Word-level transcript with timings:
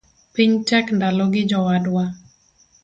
Piny 0.33 0.53
tek 0.69 0.85
ndalogi 0.97 1.41
jowadwa 1.49 2.03